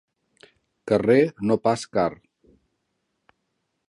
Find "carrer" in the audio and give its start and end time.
0.91-1.19